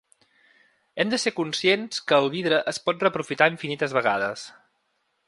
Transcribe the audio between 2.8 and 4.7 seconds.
pot reaprofitar infinites vegades.